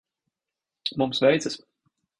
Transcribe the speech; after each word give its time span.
Mums 0.97 1.19
veicas. 1.19 1.63